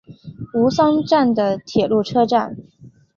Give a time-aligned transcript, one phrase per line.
[0.55, 2.57] 吾桑站的铁路车站。